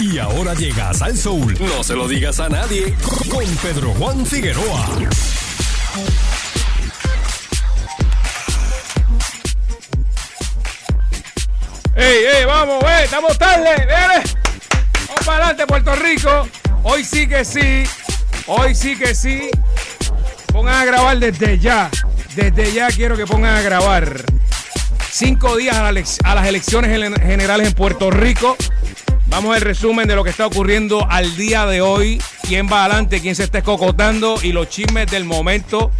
[0.00, 1.56] Y ahora llega Sal Soul.
[1.60, 2.94] No se lo digas a nadie.
[3.30, 4.86] Con Pedro Juan Figueroa.
[11.94, 13.04] ¡Ey, ey, vamos, ey!
[13.04, 13.70] ¡Estamos tarde!
[13.76, 14.22] ¡Viene!
[15.08, 16.48] ¡Vamos para adelante, Puerto Rico!
[16.82, 17.84] Hoy sí que sí.
[18.46, 19.50] Hoy sí que sí.
[20.52, 21.90] Pongan a grabar desde ya.
[22.34, 24.22] Desde ya quiero que pongan a grabar.
[25.10, 28.56] Cinco días a, las elecciones gen- generales en Puerto Rico.
[29.36, 32.18] Vamos al resumen de lo que está ocurriendo al día de hoy.
[32.48, 35.90] Quién va adelante, quién se está escocotando y los chismes del momento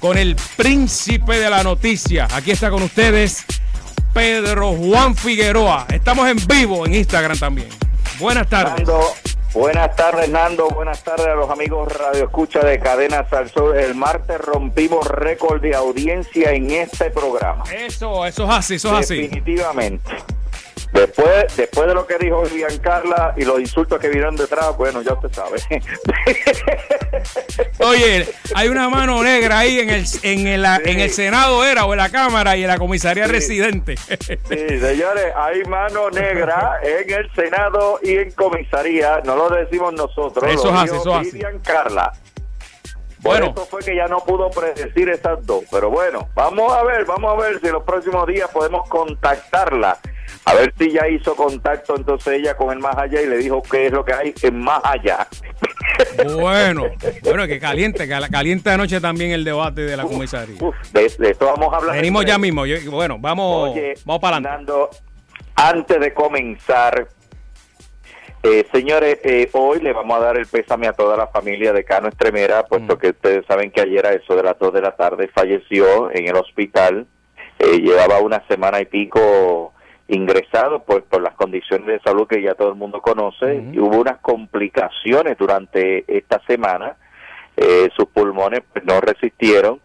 [0.00, 2.26] con el príncipe de la noticia.
[2.32, 3.44] Aquí está con ustedes
[4.12, 5.86] Pedro Juan Figueroa.
[5.88, 7.68] Estamos en vivo en Instagram también.
[8.18, 8.74] Buenas tardes.
[8.78, 9.00] Nando,
[9.52, 10.68] buenas tardes, Nando.
[10.70, 13.78] Buenas tardes a los amigos Radio Escucha de Cadena Salsor.
[13.78, 17.62] El martes rompimos récord de audiencia en este programa.
[17.72, 19.20] Eso, eso es así, eso es así.
[19.20, 20.10] Definitivamente.
[20.94, 22.44] Después, después de lo que dijo
[22.80, 25.58] Carla y los insultos que vinieron detrás, bueno, ya usted sabe.
[27.80, 31.92] Oye, hay una mano negra ahí en el, en el, en el Senado era o
[31.94, 33.96] en la Cámara y en la comisaría residente.
[33.96, 39.20] Sí, señores, hay mano negra en el Senado y en comisaría.
[39.24, 40.44] No lo decimos nosotros.
[40.48, 41.20] Eso lo así, dijo eso.
[41.32, 42.12] Vivian Carla.
[43.20, 43.52] Por Bueno.
[43.56, 45.64] eso fue que ya no pudo predecir esas dos.
[45.72, 49.98] Pero bueno, vamos a ver, vamos a ver si en los próximos días podemos contactarla.
[50.46, 53.62] A ver si ya hizo contacto entonces ella con el más allá y le dijo
[53.62, 55.26] qué es lo que hay en más allá.
[56.34, 56.84] Bueno,
[57.22, 60.56] bueno, que caliente, que caliente anoche también el debate de la comisaría.
[60.60, 61.96] Uf, de, de esto vamos a hablar.
[61.96, 62.66] Venimos en ya mismo.
[62.66, 64.72] Yo- bueno, vamos, Oye, vamos para adelante.
[65.56, 67.08] Antes de comenzar,
[68.42, 71.84] eh, señores, eh, hoy le vamos a dar el pésame a toda la familia de
[71.84, 72.98] Cano Estremera, puesto Mm.
[72.98, 76.28] que ustedes saben que ayer a eso de las 2 de la tarde falleció en
[76.28, 77.06] el hospital.
[77.58, 79.72] Eh, llevaba una semana y pico
[80.08, 83.98] ingresado pues por las condiciones de salud que ya todo el mundo conoce y hubo
[84.00, 86.96] unas complicaciones durante esta semana
[87.56, 89.80] eh, sus pulmones pues, no resistieron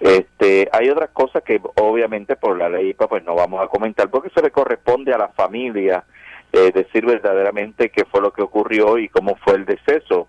[0.00, 4.10] este, hay otras cosas que obviamente por la ley IPA pues no vamos a comentar
[4.10, 6.04] porque se le corresponde a la familia
[6.52, 10.28] eh, decir verdaderamente qué fue lo que ocurrió y cómo fue el deceso.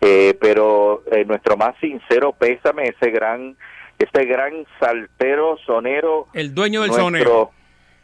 [0.00, 3.56] Eh, pero eh, nuestro más sincero pésame ese gran
[3.98, 7.50] ese gran saltero sonero El dueño del nuestro- sonero.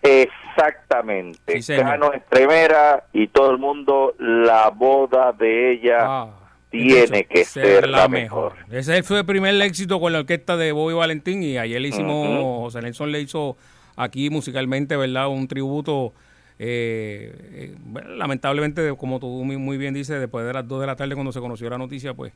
[0.03, 1.62] Exactamente.
[1.62, 1.75] Sí,
[2.15, 6.31] Estremera y todo el mundo la boda de ella Ah,
[6.71, 8.55] tiene que ser la mejor.
[8.71, 12.62] Ese fue el primer éxito con la orquesta de Bobby Valentín y ayer le hicimos.
[12.65, 13.56] José Nelson le hizo
[13.97, 15.28] aquí musicalmente, ¿verdad?
[15.28, 16.12] Un tributo,
[16.59, 20.87] eh, eh, bueno, lamentablemente, como tú muy, muy bien dices, después de las 2 de
[20.87, 22.32] la tarde cuando se conoció la noticia, pues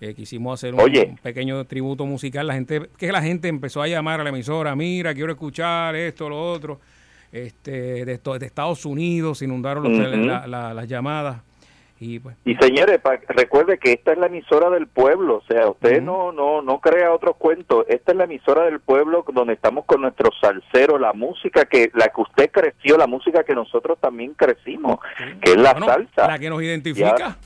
[0.00, 1.06] eh, quisimos hacer un, Oye.
[1.10, 2.46] un pequeño tributo musical.
[2.46, 6.28] La gente, que la gente empezó a llamar a la emisora, mira, quiero escuchar esto,
[6.28, 6.80] lo otro.
[7.32, 8.12] Este, de,
[8.46, 9.92] Estados Unidos inundaron los
[10.26, 11.42] la- la- las llamadas
[12.00, 15.68] y pues Y señores, pa- recuerde que esta es la emisora del pueblo, o sea,
[15.68, 17.84] usted no no no crea otros cuentos.
[17.88, 22.06] Esta es la emisora del pueblo donde estamos con nuestros salseros, la música que la
[22.08, 25.00] que usted creció, la música que nosotros también crecimos,
[25.42, 26.28] que es la Bueno, salsa.
[26.28, 27.36] La que nos identifica.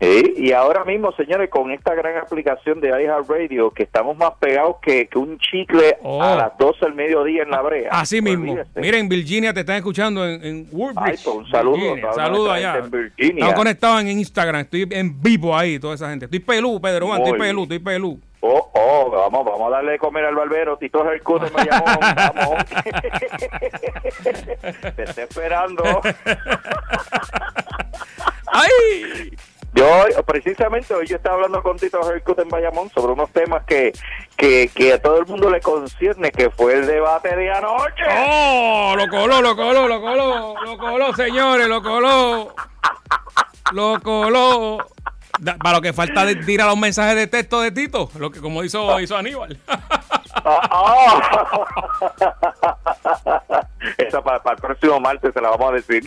[0.00, 4.76] Sí, y ahora mismo, señores, con esta gran aplicación de iHeartRadio, que estamos más pegados
[4.80, 6.22] que, que un chicle Oh.
[6.22, 7.90] a las 12 del mediodía en la brea.
[7.92, 8.52] Así mismo.
[8.52, 8.80] Olvídese.
[8.80, 10.98] Miren, Virginia te están escuchando en, en Woodbridge.
[11.04, 12.12] Ay, pues, un saludo Virginia.
[12.14, 12.82] Saludo allá.
[13.18, 14.62] Estamos conectados en Instagram.
[14.62, 16.24] Estoy en vivo ahí, toda esa gente.
[16.24, 17.20] Estoy pelú, Pedro Juan.
[17.20, 18.18] Estoy pelú, estoy pelú.
[18.42, 22.64] Oh, oh, vamos, vamos a darle de comer al barbero, Tito Hercut de Bayamón, vamos.
[24.96, 25.84] Te está esperando.
[28.46, 29.30] ¡Ay!
[29.72, 33.92] Yo, precisamente hoy yo estaba hablando con Tito Hercut en Bayamón sobre unos temas que,
[34.36, 38.02] que, que a todo el mundo le concierne, que fue el debate de anoche.
[38.10, 38.94] ¡Oh!
[38.96, 40.54] Lo coló, lo coló, lo coló.
[40.64, 42.54] Lo coló, señores, lo coló.
[43.72, 44.78] Lo coló.
[45.62, 48.64] Para lo que falta de tirar los mensajes de texto de Tito, lo que como
[48.64, 49.58] hizo, hizo Aníbal.
[53.98, 56.02] Esa para, para el próximo martes se la vamos a decir.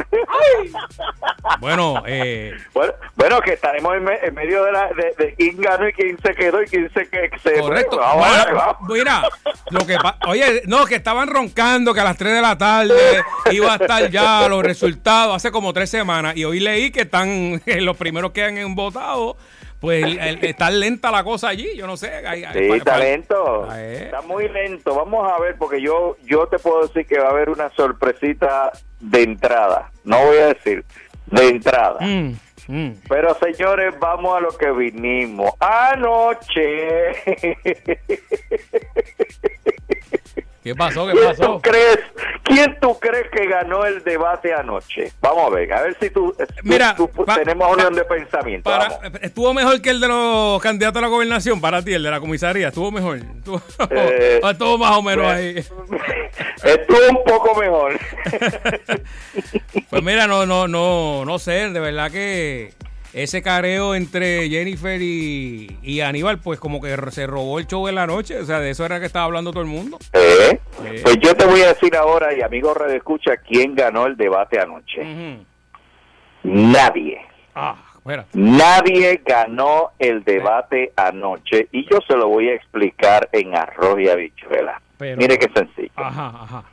[1.59, 5.57] bueno, eh, Bueno, bueno, que estaremos en, me- en medio de, la, de, de quién
[5.59, 7.97] ganó y quién se quedó y quién se, que se Correcto.
[7.97, 9.23] Vamos, Bueno, mira,
[9.71, 9.97] lo que
[10.27, 14.09] oye, no, que estaban roncando que a las 3 de la tarde iba a estar
[14.09, 18.43] ya los resultados hace como tres semanas y hoy leí que están los primeros que
[18.45, 19.35] han votado,
[19.83, 22.09] pues el- el- está lenta la cosa allí, yo no sé.
[22.25, 23.67] hay- hay- Sí, pa- está lento.
[23.69, 24.03] Ah, eh.
[24.05, 24.95] Está muy lento.
[24.95, 28.71] Vamos a ver, porque yo yo te puedo decir que va a haber una sorpresita
[29.01, 29.91] de entrada.
[30.05, 30.85] No voy a decir,
[31.25, 31.97] de entrada.
[31.99, 32.35] Mm,
[32.69, 32.91] mm.
[33.09, 35.51] Pero señores, vamos a lo que vinimos.
[35.59, 37.11] Anoche.
[40.63, 41.05] ¿Qué pasó?
[41.07, 41.43] ¿Qué ¿Quién pasó?
[41.55, 41.99] tú crees?
[42.43, 45.11] ¿Quién tú crees que ganó el debate anoche?
[45.21, 46.33] Vamos a ver, a ver si tú,
[46.63, 48.69] Mira, tú- tú- pa- tenemos unión de pensamiento.
[48.69, 48.87] Para-
[49.21, 52.19] estuvo mejor que el de los candidatos a la gobernación para ti, el de la
[52.21, 52.69] comisaría.
[52.69, 53.17] Estuvo mejor.
[53.17, 53.61] Estuvo,
[53.91, 55.55] Eh, estuvo más o menos ahí.
[56.63, 57.99] Estuvo un poco mejor.
[59.89, 62.73] Pues mira, no, no, no, no sé, de verdad que
[63.13, 67.95] ese careo entre Jennifer y, y Aníbal, pues como que se robó el show en
[67.95, 68.39] la noche.
[68.39, 69.97] O sea, de eso era que estaba hablando todo el mundo.
[70.13, 70.59] ¿Eh?
[71.03, 74.59] Pues yo te voy a decir ahora, y amigo Radio Escucha, quién ganó el debate
[74.59, 75.37] anoche.
[76.43, 77.19] Nadie.
[77.55, 78.25] Ah, espera.
[78.33, 84.09] Nadie ganó el debate anoche y yo se lo voy a explicar en arroz y
[84.09, 84.81] habichuela.
[84.97, 85.91] Pero- Mire qué sencillo.
[85.95, 86.63] Ajá, ajá.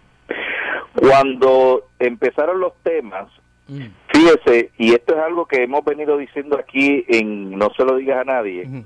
[0.94, 3.26] Cuando empezaron los temas,
[3.68, 3.86] Mm,
[4.20, 8.18] fíjese, y esto es algo que hemos venido diciendo aquí en No se lo digas
[8.20, 8.84] a nadie,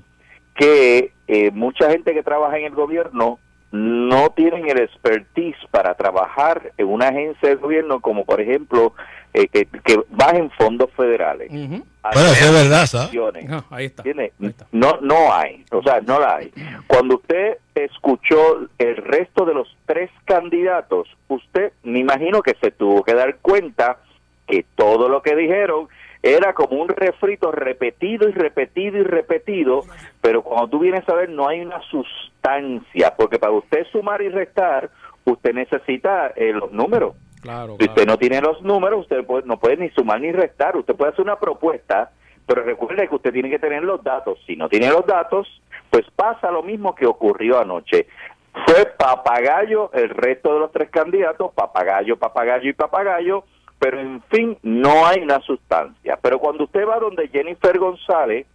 [0.55, 3.39] que eh, mucha gente que trabaja en el gobierno
[3.71, 8.93] no tienen el expertise para trabajar en una agencia del gobierno como por ejemplo
[9.33, 11.49] eh, que, que bajen fondos federales.
[11.49, 13.09] Bueno, eso es verdad, ¿sabes?
[13.69, 14.03] Ahí está.
[14.03, 14.31] ¿Entiende?
[14.39, 14.67] Ahí está.
[14.71, 16.53] No, no hay, o sea, no la hay.
[16.87, 23.03] Cuando usted escuchó el resto de los tres candidatos, usted me imagino que se tuvo
[23.03, 23.97] que dar cuenta
[24.47, 25.87] que todo lo que dijeron
[26.21, 29.83] era como un refrito repetido y repetido y repetido,
[30.21, 34.29] pero cuando tú vienes a ver no hay una sustancia, porque para usted sumar y
[34.29, 34.89] restar,
[35.25, 37.15] usted necesita eh, los números.
[37.41, 37.91] Claro, Si claro.
[37.91, 40.75] usted no tiene los números, usted puede- no puede ni sumar ni restar.
[40.75, 42.09] Usted puede hacer una propuesta,
[42.47, 44.39] pero recuerde que usted tiene que tener los datos.
[44.47, 45.47] Si no tiene los datos,
[45.91, 48.07] pues pasa lo mismo que ocurrió anoche.
[48.65, 53.43] Fue papagayo el resto de los tres candidatos, papagayo, papagayo y papagayo,
[53.79, 56.17] pero en fin, no hay una sustancia.
[56.21, 58.45] Pero cuando usted va donde Jennifer González,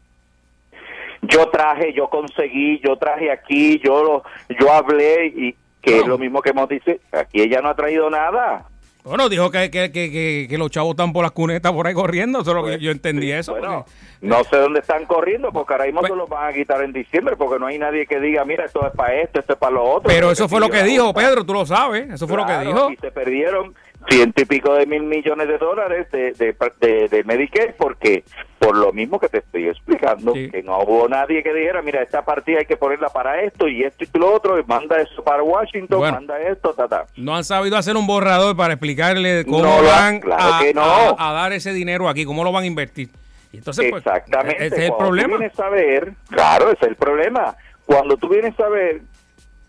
[1.23, 4.23] yo traje, yo conseguí, yo traje aquí, yo lo-
[4.59, 8.09] yo hablé y que es lo mismo que hemos dicho, aquí ella no ha traído
[8.11, 8.67] nada.
[9.03, 12.41] Bueno, dijo que, que, que, que, los chavos están por las cunetas por ahí corriendo.
[12.43, 13.53] Eso es lo que yo entendí eso.
[13.53, 16.51] Pues, Bueno, porque- no sé dónde están corriendo, porque ahora mismo Pues- se los van
[16.51, 19.41] a quitar en diciembre, porque no hay nadie que diga, mira, esto es para esto,
[19.41, 20.11] esto es para lo otro.
[20.11, 21.15] pero eso fue lo que dijo.
[21.15, 22.11] Pedro, tú lo sabes.
[22.11, 22.91] Eso fue lo que dijo.
[22.93, 23.75] Y se perdieron
[24.09, 28.25] ciento y pico de mil millones de dólares de, de, de, de Medicare, porque
[28.59, 30.51] por lo mismo que te estoy explicando, Sí.
[30.51, 33.83] que no hubo nadie que dijera, mira, esta partida hay que ponerla para esto y
[33.85, 36.15] esto y lo otro, y manda eso para Washington, Bueno.
[36.17, 37.05] manda esto, ta, ta.
[37.17, 40.61] No han sabido hacer un borrador para explicarle cómo No lo han- van claro a,
[40.61, 40.83] que no.
[40.83, 43.09] a- a dar ese dinero aquí, cómo lo van a invertir.
[43.53, 44.65] Y entonces, pues, Exactamente.
[44.67, 45.33] ese es el Cuando problema.
[45.35, 47.57] Tú vienes a ver, claro, ese es el problema.
[47.85, 49.01] Cuando tú vienes a ver,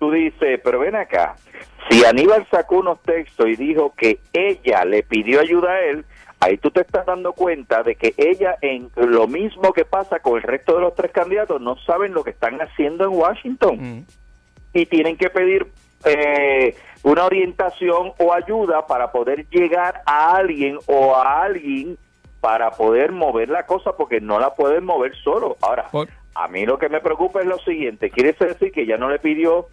[0.01, 1.35] tú dices, pero ven acá,
[1.87, 6.05] si Aníbal sacó unos textos y dijo que ella le pidió ayuda a él,
[6.39, 10.37] ahí tú te estás dando cuenta de que ella, en lo mismo que pasa con
[10.37, 14.05] el resto de los tres candidatos, no saben lo que están haciendo en Washington Mm.
[14.73, 15.67] y tienen que pedir
[16.03, 21.95] eh, una orientación o ayuda para poder llegar a alguien o a alguien
[22.39, 25.57] para poder mover la cosa porque no la pueden mover solo.
[25.61, 25.89] Ahora,
[26.33, 29.19] a mí lo que me preocupa es lo siguiente, quiere decir que ya no le
[29.19, 29.67] pidió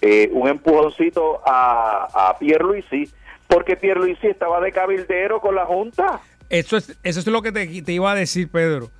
[0.00, 3.10] eh, un empujoncito a, a Pierluisi
[3.48, 6.20] porque Pierluisi estaba de cabildero con la Junta.
[6.50, 8.90] Eso es, eso es lo que te, te iba a decir, Pedro.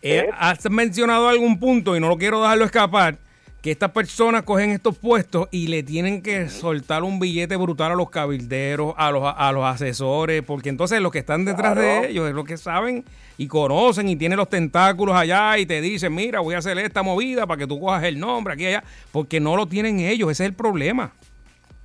[0.00, 0.30] Eh, ¿Eh?
[0.36, 3.18] has mencionado algún punto y no lo quiero dejarlo escapar,
[3.62, 7.94] que estas personas cogen estos puestos y le tienen que soltar un billete brutal a
[7.94, 11.80] los cabilderos, a los, a los asesores, porque entonces los que están detrás Claro.
[12.02, 13.04] de ellos es los que saben
[13.38, 17.04] y conocen y tienen los tentáculos allá y te dicen, mira, voy a hacer esta
[17.04, 20.30] movida para que tú cojas el nombre aquí y allá, porque no lo tienen ellos,
[20.32, 21.12] ese es el problema.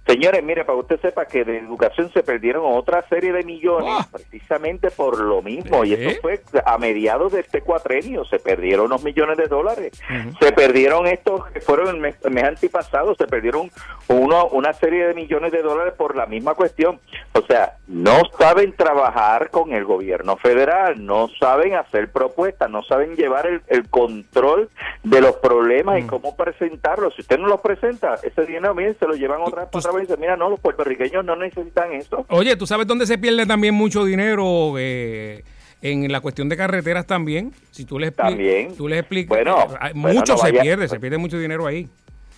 [0.08, 3.92] Señores, mire, para que usted sepa que de educación se perdieron otra serie de millones
[4.00, 4.08] Ah.
[4.12, 5.84] precisamente por lo mismo.
[5.84, 8.24] Y eso fue a mediados de este cuatrenio.
[8.26, 10.02] Se perdieron unos millones de dólares.
[10.40, 13.16] Se perdieron estos que fueron el mes, el mes antipasado.
[13.16, 13.70] Se perdieron
[14.08, 17.00] uno, una serie de millones de dólares por la misma cuestión.
[17.34, 21.06] O sea, no saben trabajar con el gobierno federal.
[21.06, 22.70] No saben hacer propuestas.
[22.70, 24.70] No saben llevar el, el control
[25.04, 27.14] de los problemas y cómo presentarlos.
[27.16, 30.20] Si usted no los presenta, ese dinero, miren, se lo llevan otra otra vez dicen,
[30.22, 32.26] mira, no, los puertorriqueños no necesitan eso.
[32.30, 34.76] Oye, ¿tú sabes dónde se pierde también mucho dinero?
[34.78, 35.44] eh,
[35.82, 37.52] en la cuestión de carreteras también.
[37.72, 38.76] Si tú les expli- También.
[38.76, 41.88] tú les explicas, Bueno, eh, mucho no se vaya- pierde, se pierde mucho dinero ahí.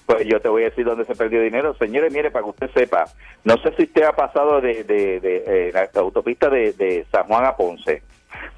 [0.06, 1.74] Pues yo te voy a decir dónde se perdió dinero.
[1.76, 3.06] Señores, mire, para que usted sepa,
[3.46, 7.24] no sé si usted ha pasado de, de, de, eh, la autopista de, de San
[7.26, 8.02] Juan a Ponce.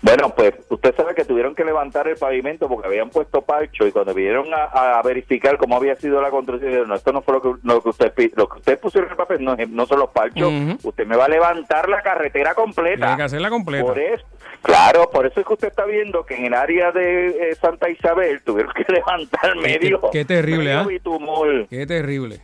[0.02, 3.92] Bueno, pues usted sabe que tuvieron que levantar el pavimento porque habían puesto parcho y
[3.92, 7.36] cuando vinieron a, a verificar cómo había sido la construcción, dijeron, no, esto no fue
[7.36, 10.00] lo que, lo que usted lo que usted pusieron en el papel, no, no son
[10.00, 10.52] los parchos,
[10.84, 13.06] usted me va a levantar la carretera completa.
[13.06, 13.86] Tiene que hacerla completa.
[13.86, 14.26] Por eso,
[14.62, 17.90] claro, por eso es que usted está viendo que en el área de eh, Santa
[17.90, 20.02] Isabel tuvieron que levantar Qué- medio.
[20.12, 20.88] qué terrible, medio ¿ah?
[20.88, 21.68] bitumol.
[21.70, 22.42] Qué terrible.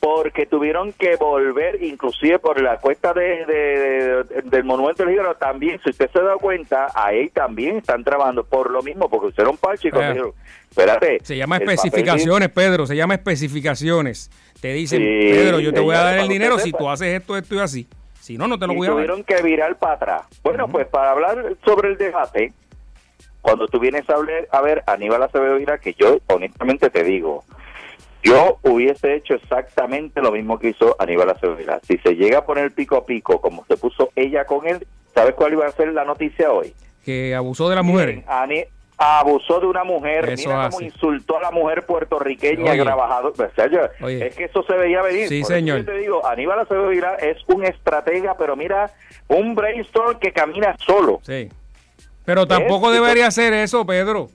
[0.00, 5.34] Porque tuvieron que volver, inclusive por la cuesta de, de- de- del Monumento del Hígado
[5.34, 9.58] también, si usted se da cuenta, ahí también están trabajando por lo mismo, porque hicieron
[9.58, 10.32] parche y cuando dijeron,
[10.70, 11.18] espérate.
[11.22, 14.30] Se llama papel especificaciones, Pedro, se llama especificaciones.
[14.60, 16.78] Te dicen, Sí, Pedro, yo te voy a dar el dinero si sepa.
[16.78, 17.86] tú haces esto, esto y así.
[18.20, 18.96] Si no, no te lo y voy a dar.
[18.96, 20.22] tuvieron que virar para atrás.
[20.42, 22.52] Bueno, pues para hablar sobre el debate,
[23.42, 27.02] cuando tú vienes a, hablar- a ver a Aníbal Acevedo Vila, que yo honestamente te
[27.04, 27.44] digo,
[28.22, 31.78] yo hubiese hecho exactamente lo mismo que hizo Aníbal Acevedo.
[31.86, 35.34] Si se llega a poner pico a pico, como se puso ella con él, ¿sabes
[35.34, 36.74] cuál iba a ser la noticia hoy?
[37.04, 38.22] Que abusó de las mujeres.
[38.26, 38.64] Ani-
[39.02, 40.76] abusó de una mujer, Eso mira hace.
[40.76, 42.82] cómo insultó a la mujer puertorriqueña Oye.
[42.82, 43.46] trabajadora.
[43.50, 44.26] O sea, yo- Oye.
[44.26, 45.26] es que eso se veía venir.
[45.28, 45.78] Sí, Por señor.
[45.78, 48.90] yo te digo, Aníbal Acevedo Vilá es un estratega, pero mira,
[49.28, 51.20] un brainstorm que camina solo.
[51.22, 51.48] Sí.
[52.26, 54.28] Pero tampoco Es- debería hacer eso, Pedro.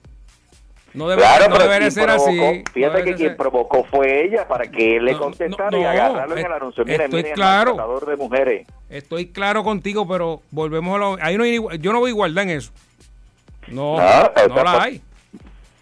[0.96, 2.36] No, debe- Claro, no debería ser provocó- así.
[2.64, 6.36] No Fíjate que quien ser- provocó fue ella para que él le contestara y agarrarlo
[6.36, 6.84] en el anuncio.
[6.84, 7.98] Miren, estoy miren, claro.
[8.00, 8.66] el de mujeres.
[8.88, 11.18] Estoy claro contigo, pero volvemos a lo...
[11.20, 12.72] Ahí no hay, yo no veo igualdad en eso.
[13.68, 15.02] No, No, no, la hay.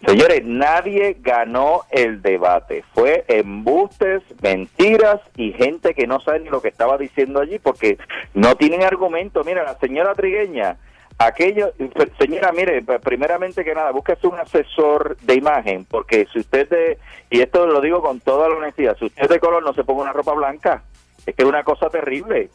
[0.05, 2.83] Señores, nadie ganó el debate.
[2.93, 7.97] Fue embustes, mentiras y gente que no sabe ni lo que estaba diciendo allí porque
[8.35, 9.43] no tienen argumento.
[9.43, 10.77] Mira, la señora Trigueña,
[11.17, 11.71] aquello,
[12.19, 16.97] señora, mire, primeramente que nada, búsquese un asesor de imagen porque si usted, de,
[17.29, 20.03] y esto lo digo con toda la honestidad, si usted de color no se ponga
[20.03, 20.83] una ropa blanca.
[21.25, 22.49] Es que es una cosa terrible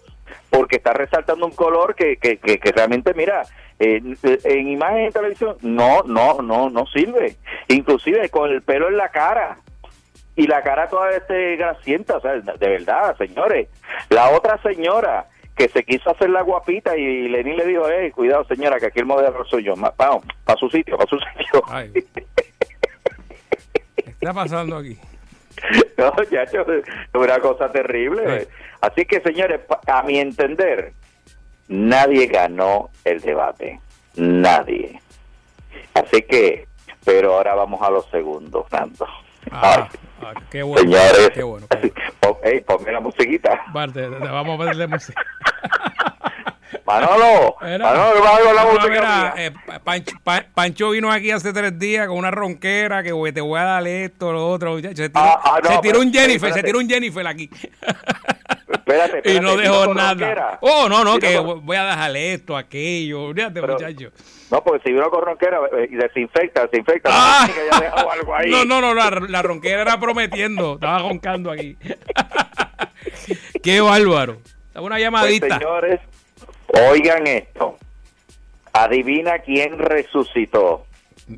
[0.48, 3.42] porque está resaltando un color que, que, que, que realmente, mira,
[3.80, 4.00] eh,
[4.44, 7.36] en imagen en televisión no, no, no, no sirve.
[7.68, 9.56] Inclusive con el pelo en la cara
[10.36, 13.68] y la cara toda este grasienta, o sea, de verdad, señores.
[14.08, 15.26] La otra señora
[15.60, 19.00] que se quiso hacer la guapita y Lenín le dijo, eh, cuidado señora, que aquí
[19.00, 21.62] el modelo soy yo, vamos, para su sitio, para su sitio.
[21.68, 21.92] Ay.
[23.94, 24.96] ¿Qué está pasando aquí?
[25.98, 26.54] No, ya, es
[27.12, 28.40] una cosa terrible.
[28.40, 28.48] Sí.
[28.80, 30.94] Así que, señores, a mi entender,
[31.68, 33.78] nadie ganó el debate.
[34.16, 34.98] Nadie.
[35.92, 36.66] Así que,
[37.04, 39.06] pero ahora vamos a lo segundo, Fernando.
[39.50, 39.88] Ah,
[40.22, 40.82] ah, qué bueno.
[40.82, 41.66] señores, Qué bueno.
[41.68, 41.94] qué bueno.
[42.26, 43.60] Oh, ey, ponme la musiquita.
[43.72, 45.20] Parte, vamos a ponerle música.
[46.86, 51.30] Manolo, Manolo, ¿qué pasa con la música mira, eh, Pa- Pancho, Pa- Pancho vino aquí
[51.30, 54.76] hace tres días con una ronquera que te voy a dar esto, lo otro.
[54.78, 56.60] Se tiró, Ah, ah, no, se tiró un Jennifer, espérate.
[56.60, 57.48] se tiró un Jennifer aquí.
[57.52, 60.10] Espérate, espérate, y no dejó nada.
[60.14, 60.58] ronquera.
[60.62, 63.28] Oh, no, no, que voy a dejarle esto, aquello.
[63.28, 64.10] Muchacho.
[64.50, 67.10] No, porque si vino con ronquera eh, y desinfecta, desinfecta.
[67.12, 67.46] Ah.
[67.48, 68.50] no, que haya dejado algo ahí.
[68.50, 70.74] No, no, no, la, la ronquera era prometiendo.
[70.74, 71.76] Estaba roncando aquí.
[73.62, 74.38] Qué bárbaro.
[74.80, 75.58] Una Pues, llamadita.
[75.58, 76.00] señores,
[76.90, 77.76] oigan esto.
[78.72, 80.86] Adivina quién resucitó.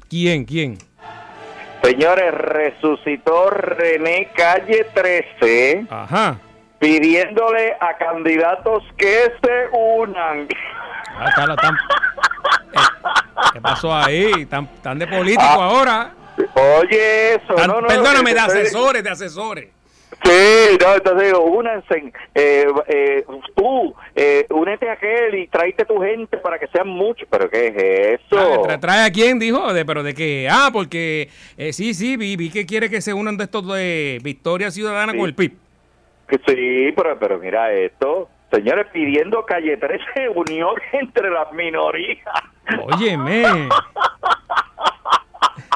[0.09, 0.45] ¿Quién?
[0.45, 0.79] ¿Quién?
[1.83, 6.39] Señores, resucitó René Calle 13 Ajá.
[6.79, 10.47] pidiéndole a candidatos que se unan.
[11.19, 12.79] Ah, tan- eh,
[13.53, 14.31] ¿Qué pasó ahí?
[14.43, 15.65] Están, están de político Ah.
[15.65, 16.13] ahora.
[16.55, 17.89] Oye, eso, Tan- no, no.
[17.89, 19.69] perdóname, de estoy- asesores, de asesores.
[20.25, 23.25] Sí, no, entonces digo, únanse, eh, eh,
[23.57, 27.27] tú, eh, únete a aquel y tráete tu gente para que sean muchos.
[27.31, 28.39] ¿Pero qué es eso?
[28.39, 29.39] Ah, tra- ¿Trae a quién?
[29.39, 30.49] Dijo, de, pero de qué.
[30.51, 34.19] Ah, porque eh, sí, sí, vi, vi que quiere que se unan de estos de
[34.23, 35.19] Victoria Ciudadana Sí.
[35.19, 35.53] con el PIB.
[36.47, 38.29] Sí, pero, pero mira esto.
[38.53, 42.19] Señores, pidiendo calle 13 unión entre las minorías.
[42.95, 43.45] Óyeme.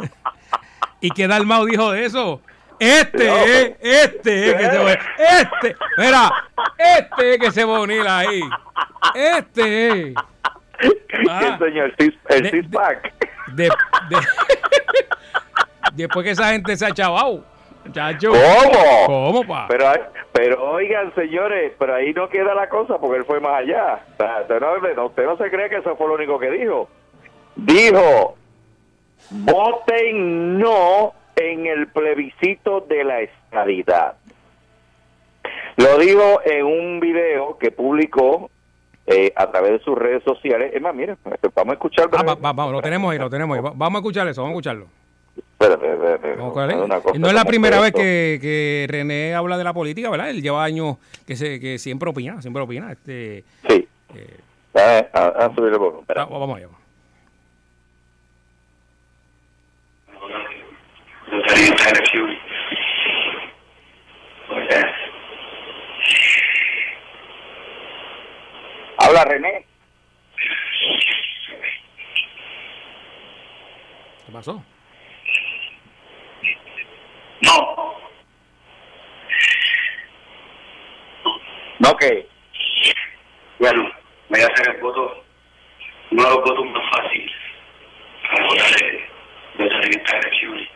[1.01, 2.41] ¿Y qué Dalmau dijo de eso?
[2.79, 3.37] Este, No.
[3.39, 6.33] eh, este, eh, que se va, este, mira,
[6.79, 8.41] este es que se va a unir ahí.
[9.15, 10.15] Este, eh.
[11.31, 11.59] Ah.
[11.61, 13.13] el six pack.
[13.55, 14.17] de, de-
[15.95, 17.43] después que esa gente se ha chavado,
[17.85, 18.31] muchacho.
[18.33, 19.07] ¿Cómo?
[19.07, 19.67] ¿Cómo, pa?
[19.69, 19.87] Pero,
[20.33, 24.01] pero oigan, señores, pero ahí no queda la cosa porque él fue más allá.
[24.43, 26.91] Usted no- usted no se cree que eso fue lo único que dijo.
[27.57, 28.37] Dijo,
[29.31, 34.15] voten no en el plebiscito de la estadidad.
[35.77, 38.51] Lo dijo en un video que publicó
[39.07, 40.73] eh, a través de sus redes sociales.
[40.75, 41.17] Es más, miren,
[41.55, 42.09] vamos a escuchar.
[42.13, 43.63] Ah, va- va- vamos, lo tenemos ahí, lo tenemos ahí.
[43.63, 44.87] Va- Vamos a escuchar eso, vamos a escucharlo.
[45.59, 46.37] Espérate, espérate,
[47.19, 50.31] no es la primera vez que, que René habla de la política, ¿verdad?
[50.31, 52.93] Él lleva años que se que siempre opina, siempre opina.
[52.93, 53.87] Este, Sí.
[54.15, 54.37] eh,
[55.13, 56.05] A, a, a subir el volumen.
[56.09, 56.69] ah, vamos allá.
[64.51, 64.95] Of that.
[68.99, 69.67] Habla René.
[74.27, 74.63] ¿Qué pasó?
[77.41, 77.97] No.
[81.89, 82.05] Ok.
[83.59, 83.91] Bueno,
[84.29, 85.25] voy a hacer el voto,
[86.11, 87.33] uno de los votos más fáciles
[88.31, 89.09] para votar, eh,
[89.59, 90.69] votar en estas elecciones.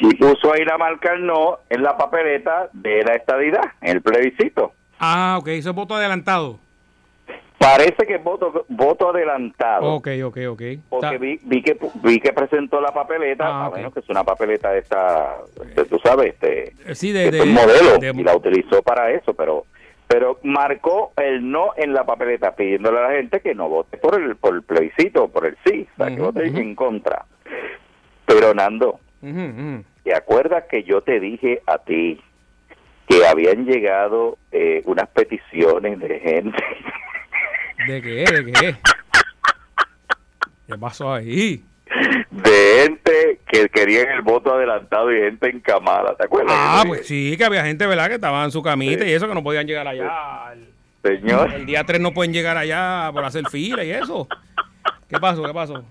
[0.00, 4.72] Y puso ahí la marca no en la papeleta de la estadidad, en el plebiscito.
[4.98, 6.58] Ah, ok, eso es voto adelantado.
[7.58, 9.94] Parece que es voto, voto adelantado.
[9.94, 10.62] Ok, ok, ok.
[10.90, 14.22] Porque vi, vi que vi que presentó la papeleta, Ah, a menos que es una
[14.22, 15.36] papeleta de esta,
[15.74, 19.64] de- tú sabes, este, Sí, de, un modelo de- y la utilizó para eso, pero
[20.06, 24.20] pero marcó el no en la papeleta pidiéndole a la gente que no vote por
[24.20, 27.24] el por el plebiscito, por el sí, o sea, que vote en contra.
[28.26, 29.00] Pero Nando,
[30.02, 32.20] ¿te acuerdas que yo te dije a ti
[33.08, 36.58] que habían llegado eh, unas peticiones de gente
[37.88, 38.24] ¿De qué?
[38.24, 38.76] ¿De qué?
[40.66, 41.62] ¿Qué pasó ahí?
[42.30, 46.54] de gente que querían el voto adelantado y gente encamada, ¿te acuerdas?
[46.56, 48.08] Ah, Que pues sí, que había gente, ¿verdad?
[48.08, 49.10] Que estaba en su camita Sí.
[49.10, 50.52] y eso, que no podían llegar allá.
[50.54, 54.26] El, Señor, el día 3 no pueden llegar allá por hacer fila y eso.
[55.08, 55.44] ¿Qué pasó?
[55.44, 55.84] ¿Qué pasó?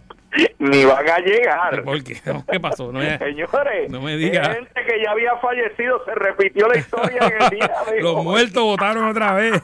[0.60, 1.84] Ni van a llegar.
[1.84, 2.20] ¿Por qué?
[2.52, 2.92] ¿Qué pasó?
[2.92, 4.54] No Señores, No me diga.
[4.54, 8.24] gente que ya había fallecido, se repitió la historia en el día de Los hoy.
[8.24, 9.62] muertos votaron otra vez.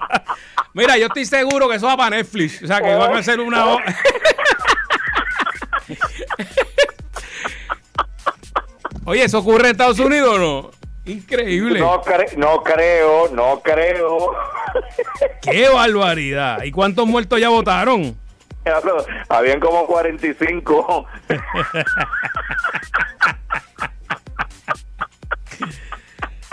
[0.74, 2.62] Mira, yo estoy seguro que eso va para Netflix.
[2.62, 3.64] O sea, que van a hacer una...
[9.04, 10.70] Oye, ¿eso ocurre en Estados Unidos o no?
[11.06, 11.80] Increíble.
[11.80, 14.32] No, cre- no creo, no creo.
[15.40, 16.62] ¡Qué barbaridad!
[16.64, 18.14] ¿Y cuántos muertos ya votaron?
[19.28, 21.06] Habían como 45.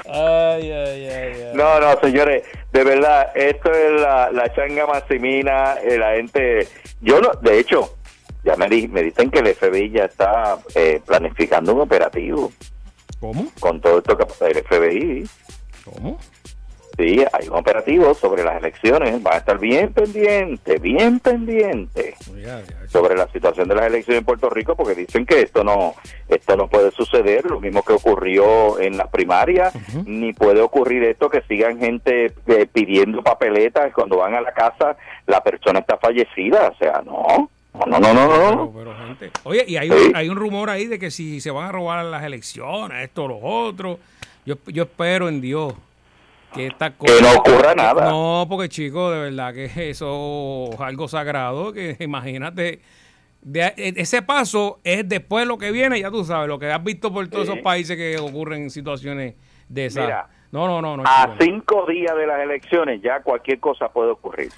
[0.08, 5.98] Ay, ay, ay, No, no, señores, de verdad, esto es la, la changa maximina, eh,
[5.98, 6.68] la gente,
[7.02, 7.96] yo no, de hecho,
[8.44, 12.52] ya me, di- me dicen que el FBI ya está eh, planificando un operativo
[13.20, 13.48] ¿Cómo?
[13.60, 15.28] con todo esto que pasa el FBI.
[15.86, 16.20] ¿Cómo?
[16.98, 22.16] Sí, hay un operativo sobre las elecciones, van a estar bien pendientes, bien pendientes
[22.90, 25.96] sobre la situación de las elecciones en Puerto Rico porque dicen que esto no
[26.30, 29.74] esto no puede suceder lo mismo que ocurrió en las primarias
[30.06, 34.96] ni puede ocurrir esto que sigan gente eh, pidiendo papeletas cuando van a la casa
[35.28, 37.50] la persona está fallecida o sea no
[37.88, 38.72] no no no no, Pero, no.
[38.74, 39.32] pero, gente.
[39.44, 40.08] Oye, y hay, Sí.
[40.10, 43.28] un, hay un rumor ahí de que si se van a robar las elecciones, esto,
[43.28, 44.00] lo otro.
[44.46, 45.74] Yo, yo espero en Dios
[46.56, 47.14] que esta cosa.
[47.14, 48.10] Que no ocurra nada.
[48.10, 51.74] No, porque chicos, de verdad que eso es algo sagrado.
[51.74, 52.80] Que imagínate.
[53.42, 56.84] de- e- ese paso es después lo que viene, ya tú sabes, lo que has
[56.84, 57.52] visto por todos Sí.
[57.54, 59.36] esos países que ocurren situaciones
[59.70, 59.90] de.
[59.96, 60.98] Mira, no, no, no.
[60.98, 64.50] no a cinco días de las elecciones ya cualquier cosa puede ocurrir.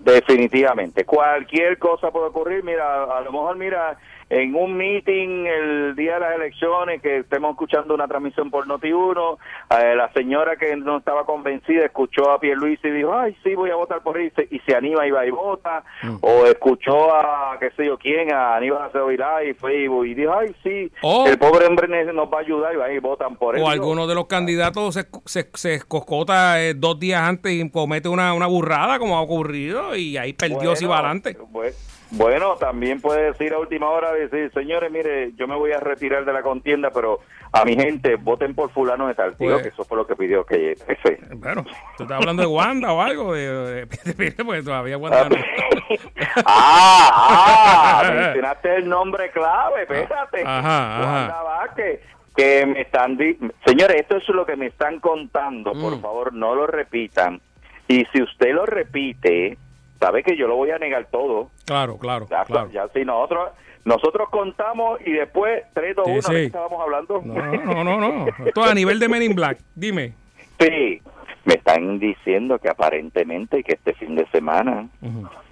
[0.00, 2.62] Definitivamente, cualquier cosa puede ocurrir.
[2.62, 3.96] Mira, a lo mejor, mira,
[4.28, 9.38] en un meeting el día de las elecciones que estemos escuchando una transmisión por Noti1,
[9.80, 13.70] eh, la señora que no estaba convencida escuchó a Pierluisi y dijo, ay, sí, voy
[13.70, 15.84] a votar por él, y se, y se anima y va y vota,
[16.22, 20.54] o escuchó a, qué sé yo quién, a Aníbal Acevedo y fue y, dijo, ay,
[20.62, 20.90] sí,
[21.26, 23.62] el pobre hombre nos va a ayudar y van y votan por él.
[23.62, 28.08] O alguno de los candidatos se, se, se escoscota eh, dos días antes y comete
[28.08, 31.36] una, una burrada, como ha ocurrido, y ahí perdió si va adelante.
[31.38, 31.72] bu-
[32.12, 36.24] Bueno, también puede decir a última hora, decir, señores, mire, yo me voy a retirar
[36.24, 37.18] de la contienda, pero
[37.52, 39.36] a mi gente, voten por fulano de tal.
[39.36, 41.18] Digo Pues- que eso fue lo que pidió que ese.
[41.34, 41.64] Bueno,
[41.96, 43.32] ¿tú estás hablando de Wanda o algo?
[43.34, 43.86] De,
[44.44, 45.36] porque todavía Wanda no.
[46.46, 50.42] ah, ah, mencionaste el nombre clave, espérate.
[50.44, 51.06] Ajá, ajá.
[51.12, 52.00] Wanda Vázquez,
[52.36, 53.16] que me están...
[53.16, 56.00] di- Señores, esto es lo que me están contando, por Mm.
[56.02, 57.40] favor, no lo repitan.
[57.88, 59.56] Y si usted lo repite,
[60.00, 61.50] sabe que yo lo voy a negar todo.
[61.64, 62.70] Claro, claro, Ya, claro.
[62.70, 63.50] ya si nosotros
[63.84, 66.32] nosotros contamos y después 3, 2, Sí, 1, sí.
[66.34, 67.22] ¿de qué estábamos hablando?
[67.24, 67.34] No,
[67.74, 68.26] no, no, no.
[68.44, 69.58] Esto a nivel de Men in Black.
[69.76, 70.12] Dime.
[70.58, 71.00] Sí,
[71.44, 74.88] me están diciendo que aparentemente que este fin de semana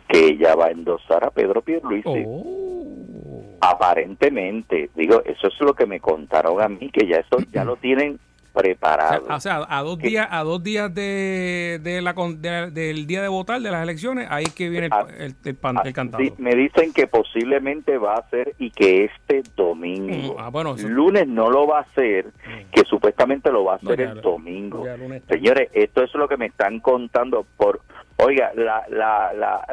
[0.08, 2.24] que ella va a endosar a Pedro Pierluisi.
[2.26, 3.42] Oh.
[3.60, 7.76] Aparentemente, digo, eso es lo que me contaron a mí, que ya eso ya lo
[7.76, 8.18] tienen
[8.56, 9.26] O preparado.
[9.26, 13.20] sea, o sea, a dos días, a dos días de, de la, de- del día
[13.20, 15.92] de votar de las elecciones, ahí que viene el, Ah, el, el pan- el Ah,
[15.92, 16.22] cantado.
[16.38, 20.88] me dicen que posiblemente va a ser y que este domingo, Mm, ah, bueno, eso-
[20.88, 22.26] lunes no lo va a hacer,
[22.70, 24.84] que supuestamente lo va a No, hacer ya el domingo.
[24.86, 25.22] ya lunes.
[25.28, 27.80] Señores, esto es lo que me están contando por,
[28.18, 29.66] oiga, la, la, la,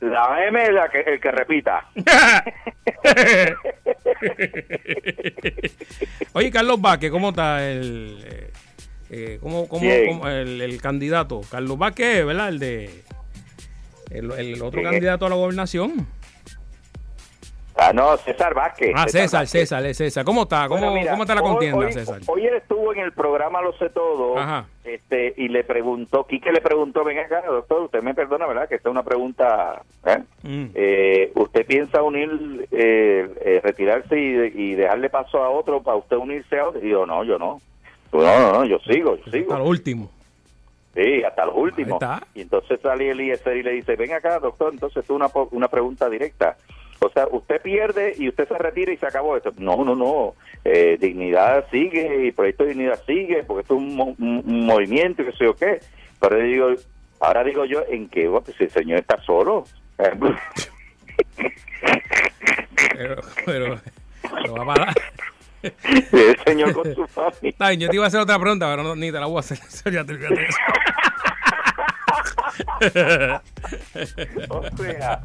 [0.00, 1.84] la M es la que, el que repita.
[6.32, 8.50] Oye, Carlos Vázquez, ¿cómo está el, eh,
[9.10, 11.40] eh, cómo, cómo- el, el candidato?
[11.50, 12.48] Carlos Vázquez, ¿verdad?
[12.48, 13.02] El de
[14.10, 16.06] el, el otro candidato a la gobernación.
[17.80, 18.92] Ah, no, César Vázquez.
[18.96, 19.46] Ah, César.
[19.46, 20.24] César, es César.
[20.24, 20.66] ¿Cómo está?
[20.66, 22.20] ¿Cómo, Bueno, mira, cómo está la contienda, hoy, César?
[22.26, 24.66] Hoy él estuvo en el programa Lo sé todo, Ajá.
[24.82, 28.68] este, y le preguntó, Quique le preguntó, ven acá, doctor, usted me perdona, ¿verdad?
[28.68, 30.18] Que esta es una pregunta, ¿eh?
[30.42, 30.66] Mm.
[30.74, 36.16] Eh, ¿Usted piensa unir, eh, eh, retirarse y, y dejarle paso a otro para usted
[36.16, 36.84] unirse a otro?
[36.84, 37.60] Y yo, no, yo no.
[38.12, 39.52] No, no, no, yo sigo, yo sigo.
[39.52, 40.10] Hasta lo último.
[40.94, 42.02] Sí, hasta los últimos.
[42.34, 46.10] Y entonces sale Eliezer y le dice, ven acá, doctor, entonces tú una, una pregunta
[46.10, 46.56] directa.
[47.00, 49.52] O sea, usted pierde y usted se retira y se acabó esto.
[49.58, 50.34] No, no, no.
[50.64, 55.22] Eh, dignidad sigue y Proyecto de Dignidad sigue porque esto es un, mo- un- movimiento
[55.22, 55.80] y qué sé yo qué.
[56.20, 56.70] Pero yo digo,
[57.20, 58.28] ahora digo yo, ¿en qué?
[58.28, 59.64] Pues el señor está solo.
[59.96, 60.36] Pero,
[63.44, 63.80] pero,
[64.22, 64.92] pero va para
[66.12, 67.54] el señor con su familia.
[67.58, 69.40] Bien, yo te iba a hacer otra pregunta, pero no, ni te la voy a
[69.40, 69.58] hacer.
[69.92, 70.56] Ya te eso.
[74.50, 75.20] O sea,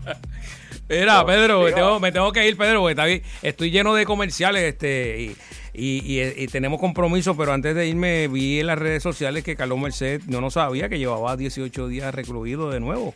[1.00, 3.22] Mira, Pedro, me tengo, me tengo que ir, Pedro, porque está bien.
[3.42, 5.36] Estoy lleno de comerciales este y,
[5.74, 9.56] y, y- y tenemos compromiso, pero antes de irme vi en las redes sociales que
[9.56, 13.16] Carlos Merced no no sabía que llevaba 18 días recluido de nuevo.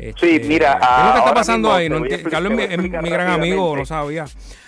[0.00, 1.88] Este, Sí, mira, ¿Qué es lo que está ahora pasando ahí?
[1.88, 4.24] No explicar- Carlos es mi, gran amigo, no sabía.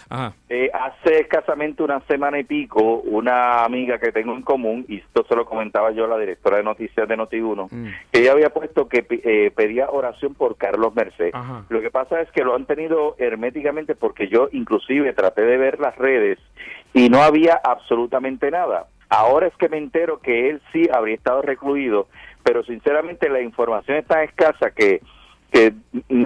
[0.09, 0.35] Ajá.
[0.51, 5.25] Eh, hace escasamente una semana y pico, una amiga que tengo en común, y esto
[5.27, 7.87] se lo comentaba yo a la directora de noticias de Noti1, Mm.
[8.13, 11.31] que ella había puesto que eh, pedía oración por Carlos Merced.
[11.33, 11.65] Ajá.
[11.71, 15.81] Lo que pasa es que lo han tenido herméticamente porque yo inclusive traté de ver
[15.81, 16.39] las redes
[16.93, 18.89] y no había absolutamente nada.
[19.09, 22.09] Ahora es que me entero que él sí habría estado recluido,
[22.43, 25.01] pero sinceramente la información es tan escasa que
[25.53, 25.73] que,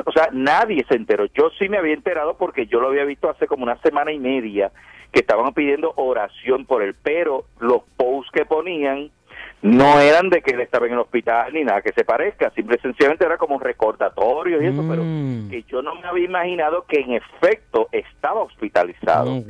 [0.07, 1.27] o sea, nadie se enteró.
[1.35, 4.19] Yo sí me había enterado porque yo lo había visto hace como una semana y
[4.19, 4.71] media
[5.13, 9.11] que estaban pidiendo oración por él, pero los posts que ponían
[9.63, 12.79] no eran de que él estaba en el hospital ni nada que se parezca, simple
[12.81, 15.49] sencillamente era como recordatorios y eso, pero Mm.
[15.51, 19.43] que yo no me había imaginado que en efecto estaba hospitalizado.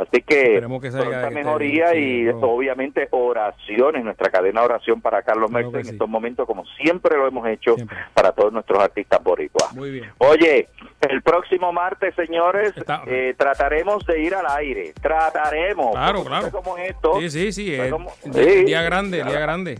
[0.00, 2.38] Así que esté mejoría bien, y no.
[2.40, 5.90] obviamente oraciones, nuestra cadena de oración para Carlos Claro en sí.
[5.92, 7.98] estos momentos, como siempre lo hemos hecho Siempre.
[8.14, 9.72] para todos nuestros artistas boricuas.
[9.74, 10.10] Muy bien.
[10.18, 10.68] Oye,
[11.02, 14.94] el próximo martes, señores, Está- eh, trataremos de ir al aire.
[15.00, 15.90] Trataremos.
[15.92, 16.46] Claro, claro.
[16.46, 17.20] usted ¿Cómo es esto?
[17.20, 17.74] Sí, sí, sí.
[17.74, 18.64] Es como- día, Sí.
[18.64, 19.78] día grande, día grande.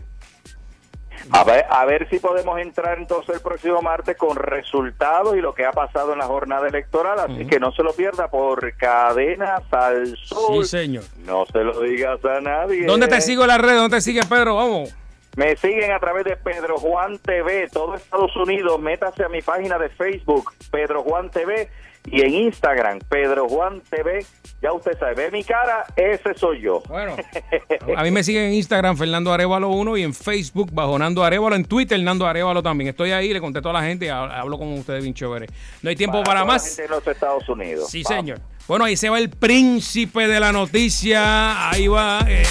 [1.29, 5.53] A ver, a ver si podemos entrar entonces el próximo martes con resultados y lo
[5.53, 7.19] que ha pasado en la jornada electoral.
[7.19, 10.63] Así que no se lo pierda por Cadena Sal Sol.
[10.63, 11.03] Sí, señor.
[11.25, 12.85] No se lo digas a nadie.
[12.85, 13.77] ¿Dónde te sigo en las redes?
[13.77, 14.55] ¿Dónde te sigue Pedro?
[14.55, 14.95] Vamos.
[15.37, 18.79] Me siguen a través de Pedro Juan TV, todo Estados Unidos.
[18.81, 21.69] Métase a mi página de Facebook, Pedro Juan TV,
[22.05, 24.25] y en Instagram, Pedro Juan TV.
[24.61, 26.83] Ya usted sabe, ve mi cara, ese soy yo.
[26.87, 27.15] Bueno,
[27.97, 31.55] a mí me siguen en Instagram Fernando Arevalo 1 y en Facebook bajo Nando Arevalo,
[31.55, 32.89] en Twitter Nando Arevalo también.
[32.89, 35.47] Estoy ahí, le contesto a la gente y hablo con ustedes bien chévere.
[35.81, 36.63] No hay tiempo para, la más.
[36.63, 37.89] gente de los Estados Unidos.
[37.89, 38.17] Sí, Vamos.
[38.19, 38.39] señor.
[38.67, 41.69] Bueno, ahí se va el príncipe de la noticia.
[41.71, 42.43] Ahí va eh,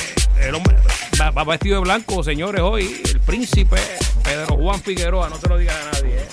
[0.43, 0.77] el hombre.
[1.21, 3.01] Va, va vestido de blanco, señores, hoy.
[3.05, 3.77] El príncipe
[4.25, 5.29] Pedro Juan Figueroa.
[5.29, 6.17] No se lo digan a nadie.
[6.17, 6.29] eh.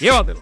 [0.00, 0.40] Llévatelo.